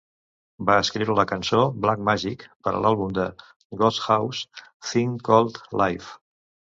Va 0.67 0.75
escriure 0.83 1.15
la 1.17 1.25
cançó 1.31 1.59
"Black 1.83 1.99
Magic" 2.07 2.45
per 2.67 2.73
a 2.77 2.79
l'àlbum 2.85 3.11
de 3.17 3.25
Ghosthouse 3.81 4.63
"Thing 4.93 5.13
Called 5.29 5.61
Life". 5.83 6.17